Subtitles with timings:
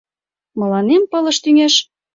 [0.59, 1.73] Мыланем пылыш тӱҥеш?